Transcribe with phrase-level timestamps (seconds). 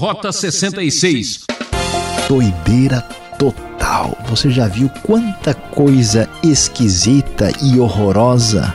[0.00, 1.40] Rota 66.
[2.26, 3.02] Doideira
[3.38, 4.16] total.
[4.30, 8.74] Você já viu quanta coisa esquisita e horrorosa?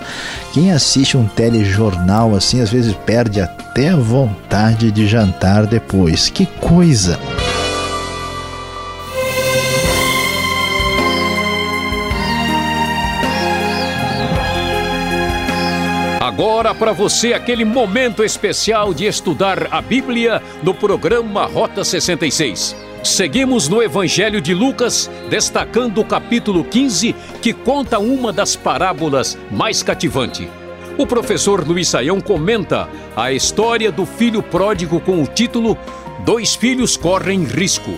[0.54, 6.30] Quem assiste um telejornal assim às vezes perde até a vontade de jantar depois.
[6.30, 7.20] Que coisa!
[16.36, 22.76] Agora para você aquele momento especial de estudar a Bíblia no programa Rota 66.
[23.02, 29.82] Seguimos no Evangelho de Lucas, destacando o capítulo 15, que conta uma das parábolas mais
[29.82, 30.50] cativante.
[30.98, 35.78] O professor Luiz Saião comenta a história do filho pródigo com o título
[36.26, 37.94] Dois filhos correm risco.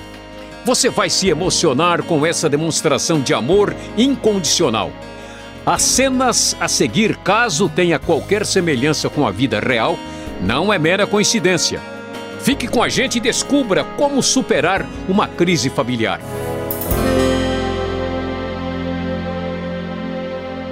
[0.63, 4.91] Você vai se emocionar com essa demonstração de amor incondicional.
[5.67, 9.99] As cenas a seguir, caso tenha qualquer semelhança com a vida real,
[10.41, 11.81] não é mera coincidência.
[12.39, 16.21] Fique com a gente e descubra como superar uma crise familiar.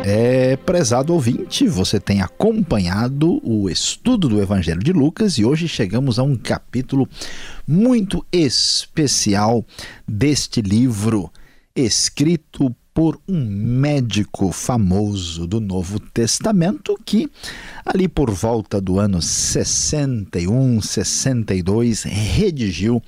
[0.05, 6.17] É, prezado ouvinte, você tem acompanhado o estudo do Evangelho de Lucas e hoje chegamos
[6.17, 7.05] a um capítulo
[7.67, 9.65] muito especial
[10.07, 11.29] deste livro,
[11.75, 17.29] escrito por um médico famoso do Novo Testamento que,
[17.85, 23.03] ali por volta do ano 61, 62, redigiu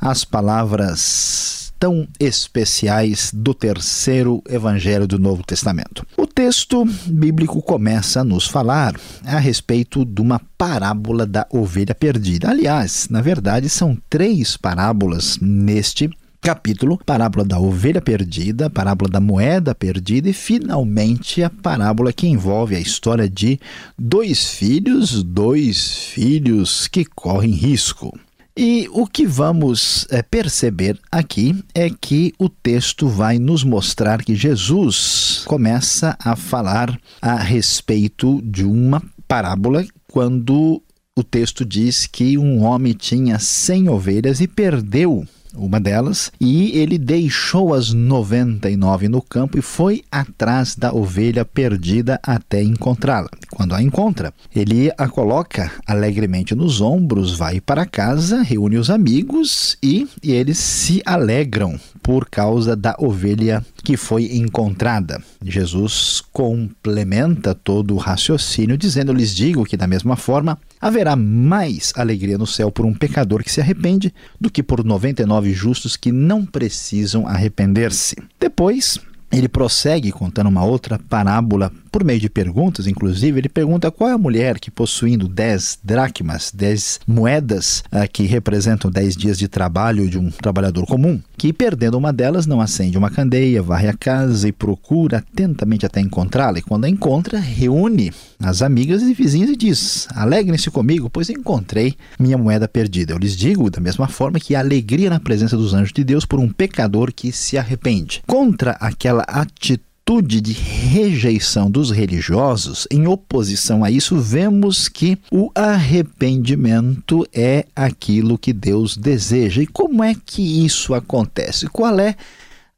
[0.00, 6.04] as palavras tão especiais do terceiro evangelho do Novo Testamento.
[6.16, 12.50] O texto bíblico começa a nos falar a respeito de uma parábola da ovelha perdida.
[12.50, 16.10] Aliás, na verdade, são três parábolas neste
[16.48, 22.74] capítulo, parábola da ovelha perdida, parábola da moeda perdida e finalmente a parábola que envolve
[22.74, 23.60] a história de
[23.98, 28.18] dois filhos, dois filhos que correm risco.
[28.56, 34.34] E o que vamos é, perceber aqui é que o texto vai nos mostrar que
[34.34, 40.82] Jesus começa a falar a respeito de uma parábola quando
[41.14, 45.26] o texto diz que um homem tinha cem ovelhas e perdeu
[45.58, 52.20] uma delas, e ele deixou as 99 no campo e foi atrás da ovelha perdida
[52.22, 53.28] até encontrá-la.
[53.50, 59.76] Quando a encontra, ele a coloca alegremente nos ombros, vai para casa, reúne os amigos
[59.82, 65.22] e, e eles se alegram por causa da ovelha que foi encontrada.
[65.44, 72.38] Jesus complementa todo o raciocínio dizendo: "Lhes digo que da mesma forma haverá mais alegria
[72.38, 76.44] no céu por um pecador que se arrepende do que por 99 justos que não
[76.44, 78.16] precisam arrepender-se.
[78.38, 78.98] Depois,
[79.30, 84.12] ele prossegue contando uma outra parábola por meio de perguntas, inclusive, ele pergunta qual é
[84.12, 90.08] a mulher que, possuindo 10 dracmas, 10 moedas uh, que representam 10 dias de trabalho
[90.08, 94.48] de um trabalhador comum, que, perdendo uma delas, não acende uma candeia, varre a casa
[94.48, 96.58] e procura atentamente até encontrá-la.
[96.58, 101.96] E quando a encontra, reúne as amigas e vizinhas e diz: Alegrem-se comigo, pois encontrei
[102.18, 103.12] minha moeda perdida.
[103.12, 106.24] Eu lhes digo, da mesma forma, que a alegria na presença dos anjos de Deus
[106.24, 108.22] por um pecador que se arrepende.
[108.26, 115.50] Contra aquela atitude atitude de rejeição dos religiosos, em oposição a isso, vemos que o
[115.54, 119.60] arrependimento é aquilo que Deus deseja.
[119.60, 121.66] E como é que isso acontece?
[121.66, 122.16] Qual é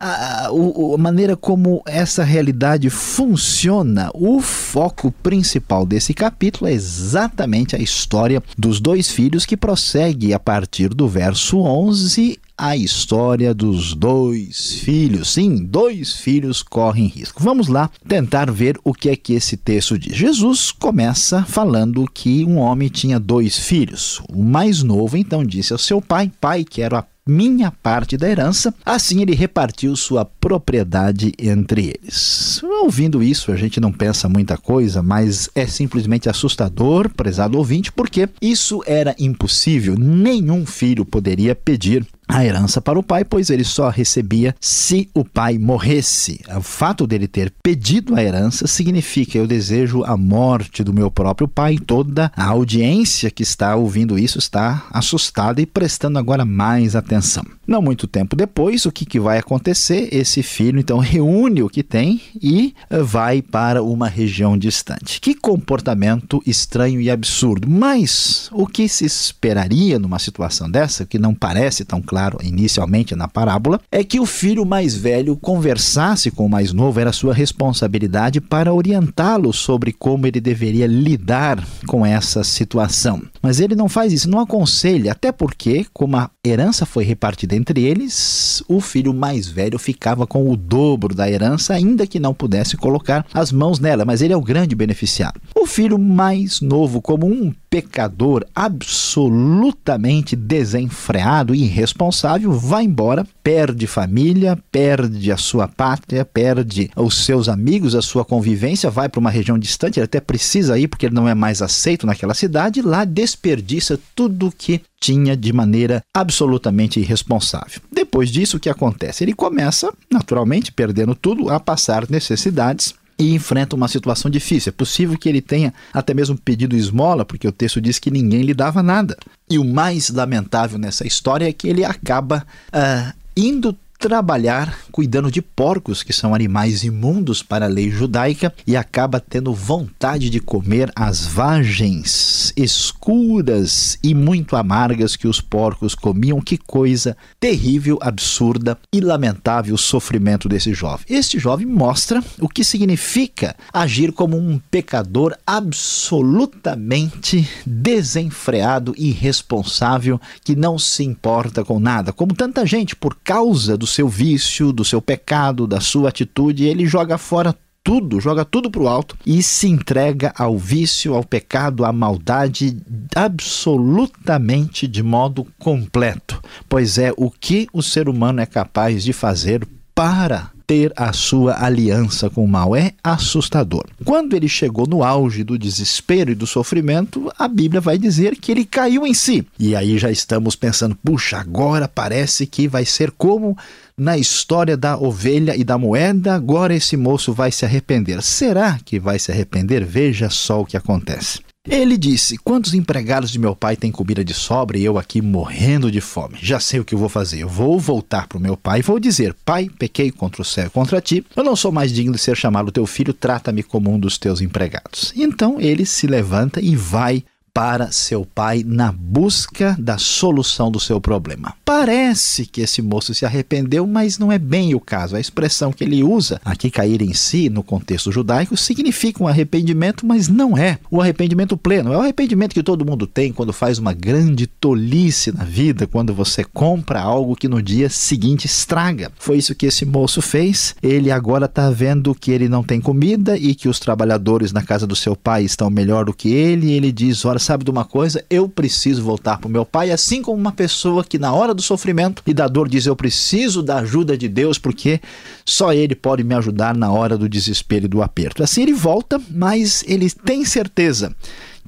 [0.00, 7.78] a, a, maneira como essa realidade funciona, o foco principal desse capítulo é exatamente a
[7.78, 14.74] história dos dois filhos que prossegue a partir do verso 11 a história dos dois
[14.74, 15.32] filhos.
[15.32, 17.42] Sim, dois filhos correm risco.
[17.42, 20.14] Vamos lá tentar ver o que é que esse texto diz.
[20.14, 24.20] Jesus começa falando que um homem tinha dois filhos.
[24.28, 28.74] O mais novo então disse ao seu pai: Pai, quero a minha parte da herança.
[28.84, 32.60] Assim ele repartiu sua propriedade entre eles.
[32.82, 38.28] Ouvindo isso, a gente não pensa muita coisa, mas é simplesmente assustador, prezado ouvinte, porque
[38.42, 39.94] isso era impossível.
[39.98, 45.24] Nenhum filho poderia pedir a herança para o pai, pois ele só recebia se o
[45.24, 46.40] pai morresse.
[46.56, 51.48] O fato dele ter pedido a herança significa eu desejo a morte do meu próprio
[51.48, 51.76] pai.
[51.78, 57.44] Toda a audiência que está ouvindo isso está assustada e prestando agora mais atenção.
[57.66, 60.08] Não muito tempo depois, o que, que vai acontecer?
[60.12, 65.20] Esse filho então reúne o que tem e eh, vai para uma região distante.
[65.20, 67.68] Que comportamento estranho e absurdo.
[67.70, 73.28] Mas o que se esperaria numa situação dessa, que não parece tão claro inicialmente na
[73.28, 78.40] parábola, é que o filho mais velho conversasse com o mais novo, era sua responsabilidade
[78.40, 83.22] para orientá-lo sobre como ele deveria lidar com essa situação.
[83.42, 87.84] Mas ele não faz isso, não aconselha, até porque, como a herança foi repartida entre
[87.84, 92.76] eles, o filho mais velho ficava com o dobro da herança, ainda que não pudesse
[92.76, 95.40] colocar as mãos nela, mas ele é o grande beneficiário.
[95.54, 104.58] O filho mais novo, como um pecador absolutamente desenfreado e irresponsável, vai embora, perde família,
[104.72, 109.56] perde a sua pátria, perde os seus amigos, a sua convivência, vai para uma região
[109.56, 113.98] distante, ele até precisa ir porque ele não é mais aceito naquela cidade, lá desperdiça
[114.16, 117.80] tudo que tinha de maneira absolutamente irresponsável.
[117.90, 119.24] Depois disso, o que acontece?
[119.24, 124.70] Ele começa, naturalmente, perdendo tudo, a passar necessidades e enfrenta uma situação difícil.
[124.70, 128.40] É possível que ele tenha até mesmo pedido esmola, porque o texto diz que ninguém
[128.40, 129.16] lhe dava nada.
[129.48, 135.42] E o mais lamentável nessa história é que ele acaba uh, indo trabalhar cuidando de
[135.42, 140.90] porcos, que são animais imundos para a lei judaica, e acaba tendo vontade de comer
[140.96, 146.40] as vagens escuras e muito amargas que os porcos comiam.
[146.40, 151.04] Que coisa terrível, absurda e lamentável o sofrimento desse jovem.
[151.08, 160.56] Este jovem mostra o que significa agir como um pecador absolutamente desenfreado e irresponsável que
[160.56, 165.02] não se importa com nada, como tanta gente por causa do seu vício, do seu
[165.02, 169.66] pecado, da sua atitude, ele joga fora tudo, joga tudo para o alto e se
[169.68, 172.76] entrega ao vício, ao pecado, à maldade
[173.14, 176.42] absolutamente de modo completo.
[176.68, 179.66] Pois é o que o ser humano é capaz de fazer
[180.00, 182.74] para ter a sua aliança com o mal.
[182.74, 183.84] É assustador.
[184.02, 188.50] Quando ele chegou no auge do desespero e do sofrimento, a Bíblia vai dizer que
[188.50, 189.46] ele caiu em si.
[189.58, 193.54] E aí já estamos pensando, puxa, agora parece que vai ser como
[193.94, 198.22] na história da ovelha e da moeda, agora esse moço vai se arrepender.
[198.22, 199.84] Será que vai se arrepender?
[199.84, 201.40] Veja só o que acontece.
[201.68, 205.90] Ele disse: Quantos empregados de meu pai têm comida de sobra e eu aqui morrendo
[205.90, 206.38] de fome?
[206.40, 207.40] Já sei o que vou fazer.
[207.40, 210.66] Eu vou voltar para o meu pai e vou dizer: Pai, pequei contra o céu
[210.66, 211.24] e contra ti.
[211.36, 214.40] Eu não sou mais digno de ser chamado teu filho, trata-me como um dos teus
[214.40, 215.12] empregados.
[215.14, 217.22] Então ele se levanta e vai
[217.52, 221.54] para seu pai na busca da solução do seu problema.
[221.72, 225.14] Parece que esse moço se arrependeu, mas não é bem o caso.
[225.14, 230.04] A expressão que ele usa aqui, cair em si, no contexto judaico, significa um arrependimento,
[230.04, 231.92] mas não é o arrependimento pleno.
[231.92, 236.12] É o arrependimento que todo mundo tem quando faz uma grande tolice na vida, quando
[236.12, 239.12] você compra algo que no dia seguinte estraga.
[239.16, 240.74] Foi isso que esse moço fez.
[240.82, 244.88] Ele agora está vendo que ele não tem comida e que os trabalhadores na casa
[244.88, 246.72] do seu pai estão melhor do que ele.
[246.72, 248.24] Ele diz: Olha, sabe de uma coisa?
[248.28, 251.59] Eu preciso voltar para o meu pai, assim como uma pessoa que na hora do
[251.60, 255.00] sofrimento e da dor diz: Eu preciso da ajuda de Deus, porque
[255.44, 258.42] só Ele pode me ajudar na hora do desespero e do aperto.
[258.42, 261.14] Assim ele volta, mas ele tem certeza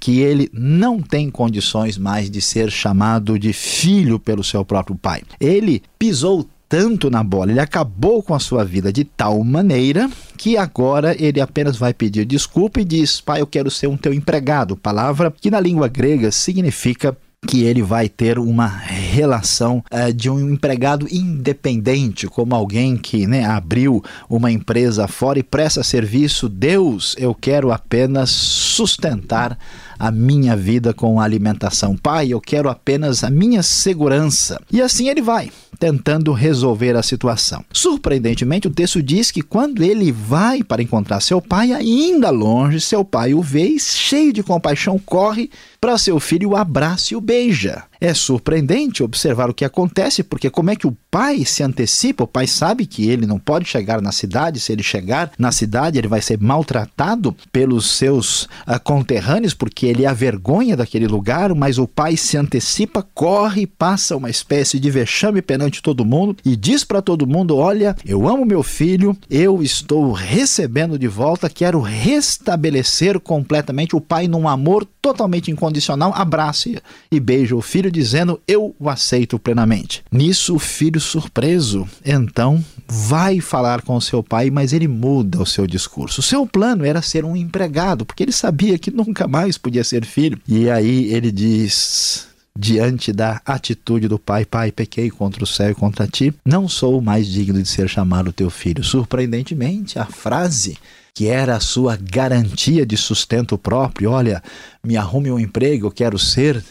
[0.00, 5.22] que ele não tem condições mais de ser chamado de filho pelo seu próprio pai.
[5.38, 10.56] Ele pisou tanto na bola, ele acabou com a sua vida de tal maneira que
[10.56, 14.76] agora ele apenas vai pedir desculpa e diz: Pai, eu quero ser um teu empregado.
[14.76, 17.16] Palavra que na língua grega significa
[17.46, 23.44] que ele vai ter uma relação uh, de um empregado independente, como alguém que né,
[23.44, 26.48] abriu uma empresa fora e presta serviço.
[26.48, 29.58] Deus, eu quero apenas sustentar
[30.02, 31.96] a minha vida com alimentação.
[31.96, 34.60] Pai, eu quero apenas a minha segurança.
[34.68, 37.64] E assim ele vai tentando resolver a situação.
[37.72, 43.04] Surpreendentemente, o texto diz que quando ele vai para encontrar seu pai, ainda longe, seu
[43.04, 45.50] pai o vê e, cheio de compaixão, corre
[45.80, 47.84] para seu filho, o abraça e o beija.
[48.02, 52.24] É surpreendente observar o que acontece, porque como é que o pai se antecipa?
[52.24, 54.58] O pai sabe que ele não pode chegar na cidade.
[54.58, 60.04] Se ele chegar na cidade, ele vai ser maltratado pelos seus uh, conterrâneos, porque ele
[60.04, 61.54] é a vergonha daquele lugar.
[61.54, 66.56] Mas o pai se antecipa, corre, passa uma espécie de vexame perante todo mundo e
[66.56, 71.80] diz para todo mundo: Olha, eu amo meu filho, eu estou recebendo de volta, quero
[71.80, 76.12] restabelecer completamente o pai num amor totalmente incondicional.
[76.14, 76.80] Abrace
[77.10, 80.02] e beija o filho dizendo: Eu o aceito plenamente.
[80.10, 85.66] Nisso, o filho, surpreso, então vai falar com seu pai, mas ele muda o seu
[85.66, 86.20] discurso.
[86.20, 90.04] O seu plano era ser um empregado, porque ele sabia que nunca mais podia ser
[90.06, 90.38] filho.
[90.46, 95.74] E aí ele diz: diante da atitude do pai: Pai, pequei contra o céu e
[95.74, 98.84] contra ti, não sou mais digno de ser chamado teu filho.
[98.84, 100.78] Surpreendentemente, a frase
[101.14, 104.42] que era a sua garantia de sustento próprio: Olha,
[104.84, 106.64] me arrume um emprego, eu quero ser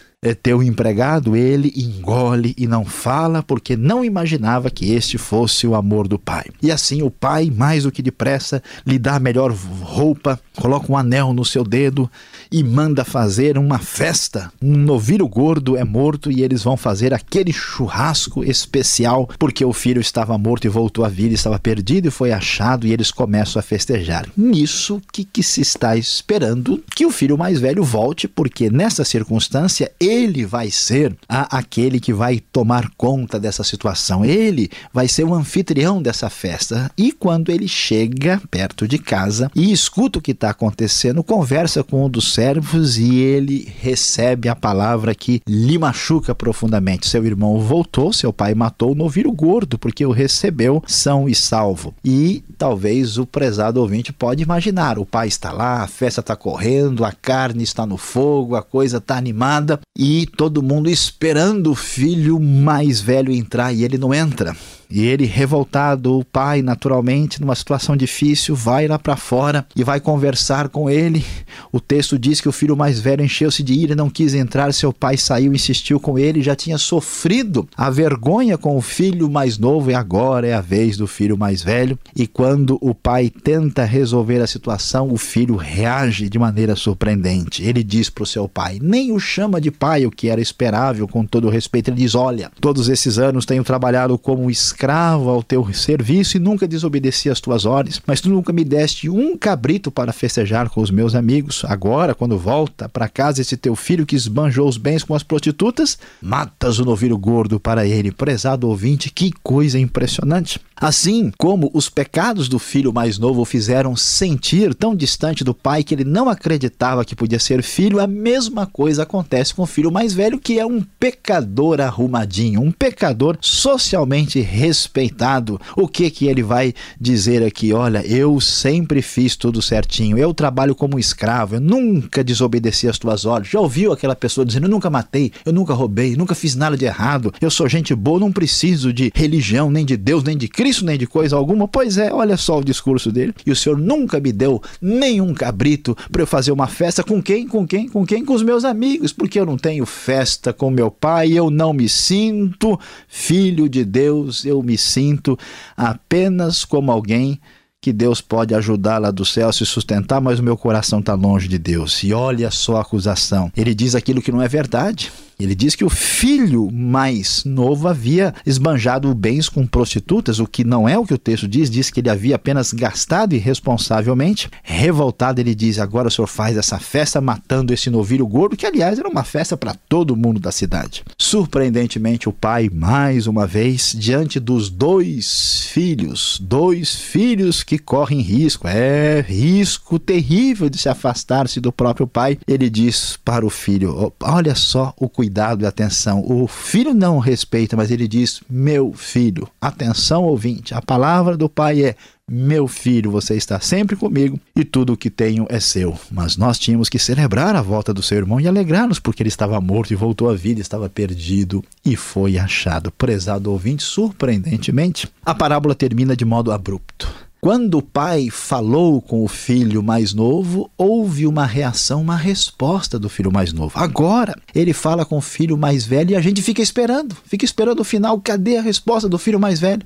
[0.43, 6.07] teu empregado, ele engole e não fala, porque não imaginava que este fosse o amor
[6.07, 6.45] do pai.
[6.61, 10.95] E assim o pai, mais do que depressa, lhe dá a melhor roupa, coloca um
[10.95, 12.07] anel no seu dedo
[12.51, 14.53] e manda fazer uma festa.
[14.61, 20.01] Um novilho gordo é morto e eles vão fazer aquele churrasco especial, porque o filho
[20.01, 23.63] estava morto e voltou à vida, estava perdido e foi achado, e eles começam a
[23.63, 24.27] festejar.
[24.37, 29.91] Nisso que, que se está esperando que o filho mais velho volte, porque nessa circunstância
[30.11, 34.25] ele vai ser a, aquele que vai tomar conta dessa situação.
[34.25, 36.91] Ele vai ser o anfitrião dessa festa.
[36.97, 42.05] E quando ele chega perto de casa e escuta o que está acontecendo, conversa com
[42.05, 47.07] um dos servos e ele recebe a palavra que lhe machuca profundamente.
[47.07, 51.93] Seu irmão voltou, seu pai matou o novilho gordo, porque o recebeu são e salvo.
[52.03, 57.05] E talvez o prezado ouvinte pode imaginar: o pai está lá, a festa está correndo,
[57.05, 62.39] a carne está no fogo, a coisa está animada e todo mundo esperando o filho
[62.39, 64.57] mais velho entrar e ele não entra.
[64.91, 70.01] E ele, revoltado, o pai, naturalmente, numa situação difícil, vai lá para fora e vai
[70.01, 71.25] conversar com ele.
[71.71, 74.73] O texto diz que o filho mais velho encheu-se de ira não quis entrar.
[74.73, 79.57] Seu pai saiu, insistiu com ele, já tinha sofrido a vergonha com o filho mais
[79.57, 81.97] novo e agora é a vez do filho mais velho.
[82.13, 87.63] E quando o pai tenta resolver a situação, o filho reage de maneira surpreendente.
[87.63, 91.07] Ele diz para o seu pai, nem o chama de pai, o que era esperável,
[91.07, 91.89] com todo respeito.
[91.89, 96.39] Ele diz: Olha, todos esses anos tenho trabalhado como escravo escravo ao teu serviço e
[96.39, 100.81] nunca desobedeci às tuas ordens, mas tu nunca me deste um cabrito para festejar com
[100.81, 101.63] os meus amigos.
[101.65, 105.99] Agora, quando volta para casa esse teu filho que esbanjou os bens com as prostitutas,
[106.19, 108.11] matas o novilho gordo para ele.
[108.11, 110.59] Prezado ouvinte, que coisa impressionante.
[110.75, 115.83] Assim como os pecados do filho mais novo o fizeram sentir tão distante do pai
[115.83, 119.91] que ele não acreditava que podia ser filho, a mesma coisa acontece com o filho
[119.91, 125.59] mais velho, que é um pecador arrumadinho, um pecador socialmente respeitado.
[125.75, 127.73] O que que ele vai dizer aqui?
[127.73, 133.25] Olha, eu sempre fiz tudo certinho, eu trabalho como escravo, eu nunca desobedeci às tuas
[133.25, 133.51] ordens.
[133.51, 136.85] Já ouviu aquela pessoa dizendo: eu nunca matei, eu nunca roubei, nunca fiz nada de
[136.85, 140.85] errado, eu sou gente boa, não preciso de religião, nem de Deus, nem de Cristo
[140.85, 141.67] nem de coisa alguma?
[141.67, 143.33] Pois é, olha só o discurso dele.
[143.45, 147.45] E o senhor nunca me deu nenhum cabrito para eu fazer uma festa com quem?
[147.45, 147.89] Com quem?
[147.89, 148.23] Com quem?
[148.23, 151.89] Com os meus amigos, porque eu não tenho festa com meu pai, eu não me
[151.89, 155.37] sinto filho de Deus, eu me sinto
[155.75, 157.39] apenas como alguém
[157.81, 161.15] que Deus pode ajudar lá do céu a se sustentar, mas o meu coração está
[161.15, 162.03] longe de Deus.
[162.03, 163.51] E olha só a acusação.
[163.57, 165.11] Ele diz aquilo que não é verdade.
[165.43, 170.87] Ele diz que o filho mais novo havia esbanjado bens com prostitutas, o que não
[170.87, 174.49] é o que o texto diz, diz que ele havia apenas gastado irresponsavelmente.
[174.63, 178.99] Revoltado, ele diz: Agora o senhor faz essa festa matando esse novilho gordo, que aliás
[178.99, 181.03] era uma festa para todo mundo da cidade.
[181.17, 188.67] Surpreendentemente, o pai, mais uma vez, diante dos dois filhos, dois filhos que correm risco,
[188.67, 194.55] é risco terrível de se afastar-se do próprio pai, ele diz para o filho: Olha
[194.55, 196.23] só o cuidado cuidado e atenção.
[196.27, 199.47] O filho não respeita, mas ele diz: Meu filho.
[199.61, 200.73] Atenção, ouvinte.
[200.73, 201.95] A palavra do pai é:
[202.29, 205.97] Meu filho, você está sempre comigo e tudo o que tenho é seu.
[206.11, 209.61] Mas nós tínhamos que celebrar a volta do seu irmão e alegrar-nos, porque ele estava
[209.61, 212.91] morto e voltou à vida, estava perdido e foi achado.
[212.91, 217.07] Prezado ouvinte, surpreendentemente, a parábola termina de modo abrupto.
[217.41, 223.09] Quando o pai falou com o filho mais novo, houve uma reação, uma resposta do
[223.09, 223.79] filho mais novo.
[223.79, 227.79] Agora, ele fala com o filho mais velho e a gente fica esperando, fica esperando
[227.79, 228.21] o final.
[228.21, 229.81] Cadê a resposta do filho mais velho?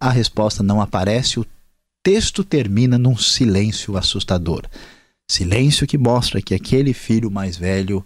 [0.00, 1.46] A resposta não aparece, o
[2.02, 4.62] texto termina num silêncio assustador.
[5.30, 8.04] Silêncio que mostra que aquele filho mais velho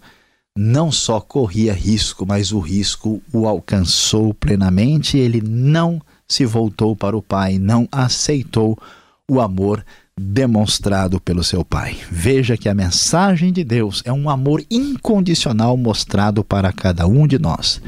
[0.54, 7.16] não só corria risco, mas o risco o alcançou plenamente, ele não se voltou para
[7.16, 8.78] o pai, não aceitou
[9.31, 9.85] o amor
[10.19, 11.97] demonstrado pelo seu pai.
[12.11, 17.38] Veja que a mensagem de Deus é um amor incondicional mostrado para cada um de
[17.38, 17.81] nós.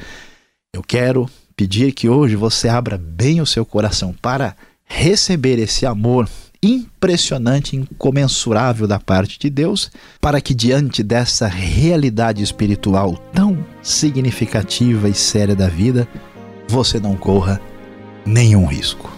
[0.75, 6.29] Eu quero pedir que hoje você abra bem o seu coração para receber esse amor
[6.63, 9.91] impressionante, incomensurável da parte de Deus,
[10.21, 16.09] para que diante dessa realidade espiritual tão significativa e séria da vida,
[16.69, 17.61] você não corra
[18.27, 19.17] nenhum risco.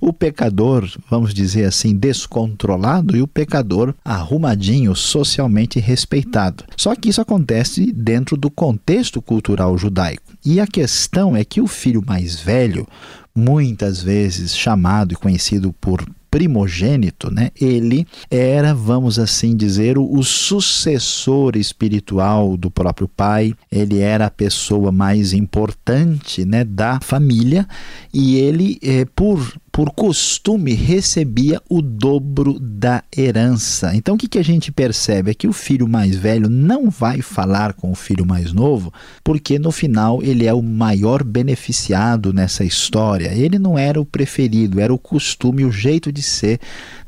[0.02, 6.66] o pecador, vamos dizer assim, descontrolado e o pecador arrumadinho, socialmente respeitado.
[6.76, 10.34] Só que isso acontece dentro do contexto cultural judaico.
[10.46, 12.86] E a questão é que o filho mais velho,
[13.34, 21.56] muitas vezes chamado e conhecido por primogênito, né, ele era, vamos assim dizer, o, sucessor
[21.56, 27.68] espiritual do próprio pai, ele era a pessoa mais importante né, da família.
[28.12, 33.96] E ele, eh, por por costume, recebia o dobro da herança.
[33.96, 35.32] Então, o que, que a gente percebe?
[35.32, 39.58] É que o filho mais velho não vai falar com o filho mais novo, porque
[39.58, 43.34] no final ele é o maior beneficiado nessa história.
[43.34, 46.60] Ele não era o preferido, era o costume, o jeito de ser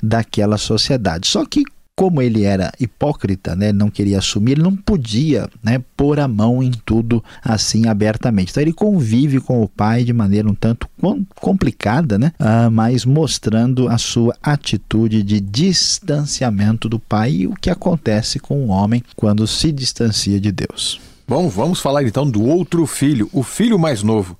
[0.01, 1.27] daquela sociedade.
[1.27, 1.63] Só que
[1.95, 6.61] como ele era hipócrita, né, não queria assumir, ele não podia né, pôr a mão
[6.61, 8.51] em tudo assim abertamente.
[8.51, 10.89] Então ele convive com o pai de maneira um tanto
[11.35, 17.70] complicada, né, uh, mas mostrando a sua atitude de distanciamento do pai e o que
[17.70, 21.00] acontece com o homem quando se distancia de Deus.
[21.25, 24.37] Bom, vamos falar então do outro filho, o filho mais novo.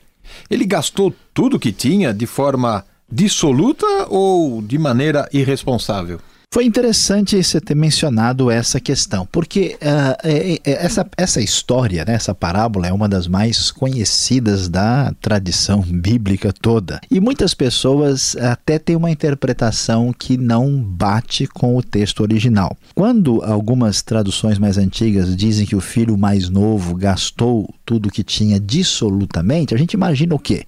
[0.49, 6.19] Ele gastou tudo que tinha de forma dissoluta ou de maneira irresponsável?
[6.51, 12.88] Foi interessante você ter mencionado essa questão, porque uh, essa, essa história, né, essa parábola,
[12.88, 16.99] é uma das mais conhecidas da tradição bíblica toda.
[17.12, 22.77] E muitas pessoas até têm uma interpretação que não bate com o texto original.
[22.93, 28.60] Quando algumas traduções mais antigas dizem que o filho mais novo gastou tudo que tinha
[28.60, 30.65] dissolutamente, a gente imagina o quê?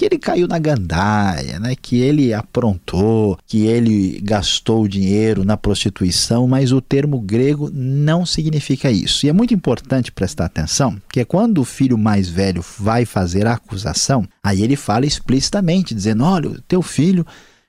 [0.00, 1.76] Que ele caiu na gandaia, né?
[1.76, 8.90] que ele aprontou, que ele gastou dinheiro na prostituição, mas o termo grego não significa
[8.90, 9.26] isso.
[9.26, 13.46] E é muito importante prestar atenção, que é quando o filho mais velho vai fazer
[13.46, 17.26] a acusação, aí ele fala explicitamente, dizendo: olha, teu filho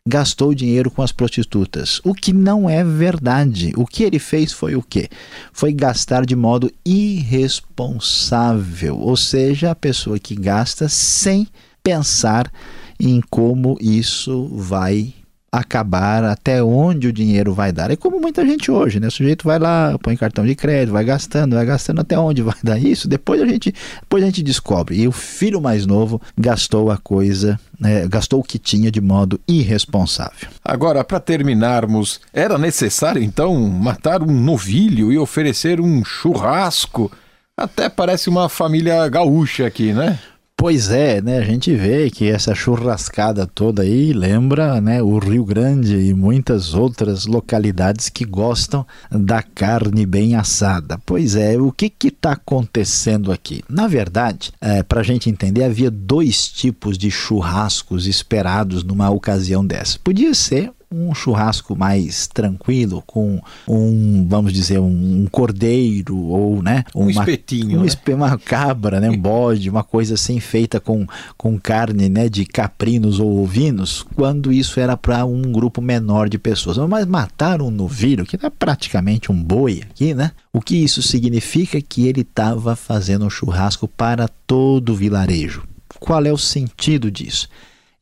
[0.07, 1.99] gastou dinheiro com as prostitutas.
[2.01, 3.73] O que não é verdade.
[3.75, 5.09] O que ele fez foi o quê?
[5.51, 11.45] Foi gastar de modo irresponsável, ou seja, a pessoa que gasta sem
[11.83, 12.51] pensar
[12.99, 15.13] em como isso vai
[15.51, 17.91] acabar, até onde o dinheiro vai dar.
[17.91, 19.07] É como muita gente hoje, né?
[19.07, 22.55] O sujeito vai lá, põe cartão de crédito, vai gastando, vai gastando até onde vai
[22.63, 23.07] dar isso.
[23.07, 25.01] Depois a gente, depois a gente descobre.
[25.01, 28.07] E o filho mais novo gastou a coisa, né?
[28.07, 30.47] gastou o que tinha de modo irresponsável.
[30.63, 37.11] Agora, para terminarmos, era necessário então matar um novilho e oferecer um churrasco?
[37.57, 40.17] Até parece uma família gaúcha aqui, né?
[40.61, 41.39] Pois é, né?
[41.39, 46.75] A gente vê que essa churrascada toda aí lembra, né, o Rio Grande e muitas
[46.75, 50.99] outras localidades que gostam da carne bem assada.
[51.03, 53.63] Pois é, o que está acontecendo aqui?
[53.67, 59.65] Na verdade, é, para a gente entender, havia dois tipos de churrascos esperados numa ocasião
[59.65, 59.97] dessa.
[60.03, 66.83] Podia ser um churrasco mais tranquilo, com um, vamos dizer, um, cordeiro ou, né?
[66.93, 67.79] Uma, um espetinho.
[67.79, 68.13] Um, né?
[68.13, 69.09] Uma cabra, né?
[69.09, 72.27] Um bode, uma coisa assim feita com, com carne, né?
[72.27, 76.77] De caprinos ou ovinos, quando isso era para um grupo menor de pessoas.
[76.77, 80.31] Mas matar um novilho, que é praticamente um boi aqui, né?
[80.51, 81.81] O que isso significa?
[81.81, 85.63] Que ele estava fazendo um churrasco para todo o vilarejo
[85.99, 87.47] Qual é o sentido disso?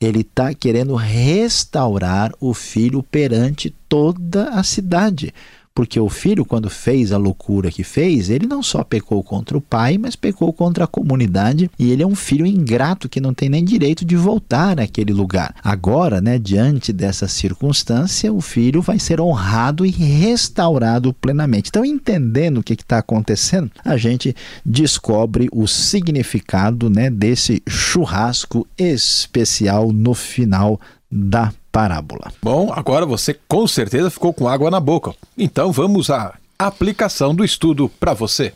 [0.02, 5.34] Ele está querendo restaurar o filho perante toda a cidade.
[5.74, 9.62] Porque o filho, quando fez a loucura que fez, ele não só pecou contra o
[9.62, 13.48] pai, mas pecou contra a comunidade e ele é um filho ingrato que não tem
[13.48, 15.56] nem direito de voltar àquele lugar.
[15.64, 21.70] Agora, né, diante dessa circunstância, o filho vai ser honrado e restaurado plenamente.
[21.70, 29.92] Então, entendendo o que está acontecendo, a gente descobre o significado né, desse churrasco especial
[29.94, 30.80] no final
[31.12, 32.32] da parábola.
[32.42, 35.14] Bom, agora você com certeza ficou com água na boca.
[35.38, 38.54] Então vamos à aplicação do estudo para você.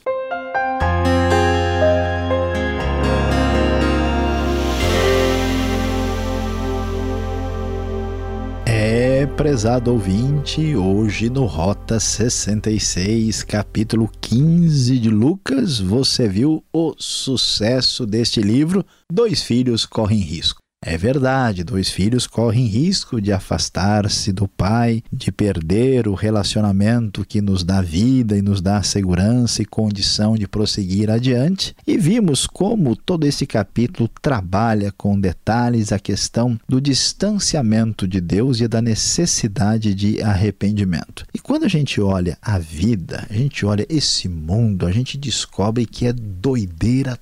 [8.66, 18.06] É, prezado ouvinte, hoje no Rota 66, capítulo 15 de Lucas, você viu o sucesso
[18.06, 18.86] deste livro?
[19.12, 20.63] Dois filhos correm risco.
[20.86, 27.42] É verdade, dois filhos correm risco de afastar-se do pai, de perder o relacionamento que
[27.42, 31.74] nos dá vida e nos dá segurança e condição de prosseguir adiante.
[31.88, 38.60] E vimos como todo esse capítulo trabalha com detalhes a questão do distanciamento de Deus
[38.60, 41.26] e da necessidade de arrependimento.
[41.34, 45.86] E quando a gente olha a vida, a gente olha esse mundo, a gente descobre
[45.86, 47.18] que é doideira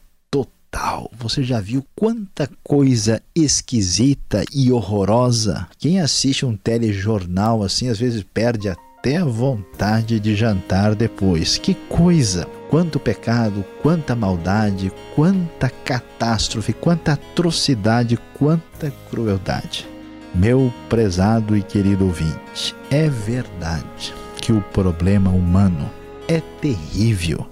[0.72, 1.12] Natal.
[1.20, 5.68] Você já viu quanta coisa esquisita e horrorosa?
[5.78, 11.58] Quem assiste um telejornal assim às vezes perde até a vontade de jantar depois.
[11.58, 12.48] Que coisa!
[12.70, 19.86] Quanto pecado, quanta maldade, quanta catástrofe, quanta atrocidade, quanta crueldade.
[20.34, 25.92] Meu prezado e querido ouvinte, é verdade que o problema humano
[26.30, 27.46] é terrível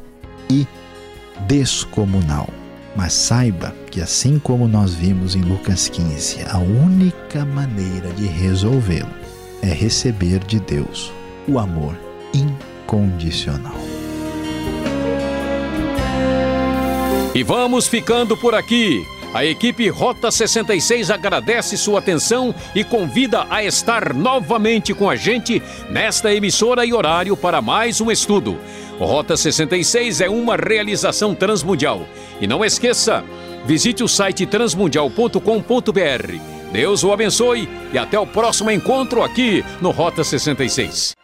[0.50, 0.66] e
[1.46, 2.48] descomunal.
[2.96, 9.14] Mas saiba que, assim como nós vimos em Lucas 15, a única maneira de resolvê-lo
[9.62, 11.12] é receber de Deus
[11.48, 11.96] o amor
[12.34, 13.76] incondicional.
[17.34, 19.06] E vamos ficando por aqui.
[19.34, 25.62] A equipe Rota 66 agradece sua atenção e convida a estar novamente com a gente
[25.92, 28.58] nesta emissora e horário para mais um estudo.
[29.06, 32.06] Rota 66 é uma realização transmundial.
[32.42, 33.24] E não esqueça,
[33.66, 35.40] visite o site transmundial.com.br.
[36.72, 41.19] Deus o abençoe e até o próximo encontro aqui no Rota 66.